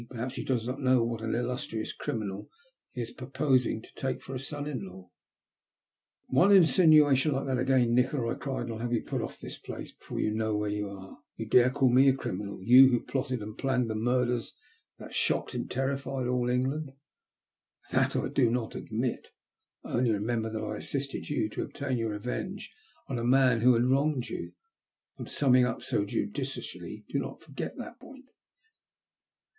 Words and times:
Perhaps 0.09 0.33
he 0.33 0.43
does 0.43 0.65
not 0.67 0.81
know 0.81 1.03
what 1.03 1.21
an 1.21 1.35
illustrious 1.35 1.93
criminal 1.93 2.49
he 2.91 3.01
is 3.01 3.11
purposing 3.11 3.83
to 3.83 3.93
take 3.93 4.19
for 4.19 4.33
a 4.33 4.39
son 4.39 4.65
in 4.65 4.83
law." 4.83 5.11
280 6.31 6.33
THE 6.33 6.33
LUST 6.65 6.79
OF 6.79 6.85
HATE. 6.85 6.91
One 6.91 7.13
insinoation 7.13 7.31
like 7.33 7.45
that 7.45 7.59
again, 7.59 7.93
Nikola," 7.93 8.31
I 8.33 8.35
cried,'' 8.39 8.61
and 8.61 8.69
1*11 8.71 8.81
have 8.81 8.93
you 8.93 9.03
put 9.03 9.21
off 9.21 9.37
this 9.39 9.59
place 9.59 9.91
before 9.91 10.19
you 10.19 10.31
know 10.33 10.57
where 10.57 10.71
you 10.71 10.89
are. 10.89 11.19
You 11.35 11.45
dare 11.45 11.65
to 11.65 11.69
call 11.75 11.89
me 11.93 12.09
a 12.09 12.15
criminal— 12.15 12.57
y{n&, 12.67 12.89
who 12.89 12.99
plotted 13.03 13.43
and 13.43 13.55
planned 13.59 13.91
the 13.91 13.95
murders 13.95 14.55
that 14.97 15.13
shocked 15.13 15.53
and 15.53 15.69
terrified 15.69 16.25
all 16.25 16.49
England!'' 16.49 16.93
That 17.91 18.15
I 18.15 18.27
do 18.29 18.49
not 18.49 18.73
admit. 18.73 19.27
I 19.83 19.91
only 19.97 20.09
remember 20.13 20.49
that 20.49 20.63
I 20.63 20.77
assisted 20.77 21.29
you 21.29 21.47
to 21.49 21.61
obtain 21.61 21.99
your 21.99 22.09
revenge 22.09 22.73
on 23.07 23.19
a 23.19 23.23
man 23.23 23.61
who 23.61 23.75
had 23.75 23.85
wronged 23.85 24.29
you. 24.29 24.53
On 25.19 25.27
summing 25.27 25.63
up 25.65 25.83
so 25.83 26.05
judiciously, 26.05 27.05
pray 27.07 27.13
do 27.13 27.19
not 27.19 27.43
forget 27.43 27.77
that 27.77 27.99
point." 27.99 28.25